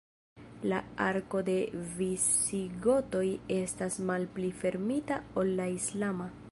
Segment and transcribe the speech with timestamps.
[0.69, 0.77] La
[1.07, 1.57] arko de
[1.99, 3.25] visigotoj
[3.59, 6.35] estas malpli fermita ol la islama.